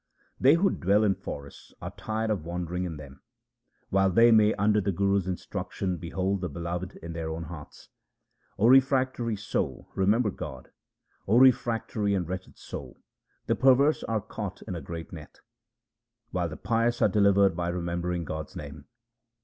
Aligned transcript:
They 0.39 0.55
who 0.55 0.71
dwell 0.71 1.03
in 1.03 1.13
forests 1.13 1.75
are 1.79 1.93
tired 1.95 2.31
of 2.31 2.43
wandering 2.43 2.85
in 2.85 2.97
them; 2.97 3.21
while 3.91 4.09
they 4.09 4.31
may 4.31 4.51
under 4.55 4.81
the 4.81 4.91
Guru's 4.91 5.27
instruction 5.27 5.97
behold 5.97 6.41
the 6.41 6.49
Beloved 6.49 6.95
in 7.03 7.13
their 7.13 7.29
own 7.29 7.43
hearts. 7.43 7.89
O 8.57 8.65
refractory 8.65 9.35
soul, 9.35 9.89
remember 9.93 10.31
God; 10.31 10.71
O 11.27 11.37
refractory 11.37 12.15
and 12.15 12.27
wretched 12.27 12.57
soul, 12.57 12.97
the 13.45 13.53
perverse 13.55 14.03
are 14.05 14.21
caught 14.21 14.63
in 14.63 14.73
a 14.73 14.81
great 14.81 15.13
net, 15.13 15.41
While 16.31 16.49
the 16.49 16.57
pious 16.57 16.99
are 17.03 17.07
delivered 17.07 17.55
byremembering 17.55 18.23
God's 18.25 18.55
name. 18.55 18.85